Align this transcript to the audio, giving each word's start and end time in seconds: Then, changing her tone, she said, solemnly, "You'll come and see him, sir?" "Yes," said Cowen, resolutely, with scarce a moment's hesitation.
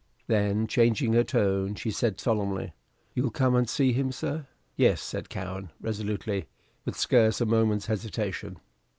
Then, 0.25 0.65
changing 0.65 1.13
her 1.13 1.23
tone, 1.23 1.75
she 1.75 1.91
said, 1.91 2.19
solemnly, 2.19 2.73
"You'll 3.13 3.29
come 3.29 3.53
and 3.53 3.69
see 3.69 3.93
him, 3.93 4.11
sir?" 4.11 4.47
"Yes," 4.75 4.99
said 4.99 5.29
Cowen, 5.29 5.69
resolutely, 5.79 6.47
with 6.85 6.97
scarce 6.97 7.39
a 7.39 7.45
moment's 7.45 7.85
hesitation. 7.85 8.57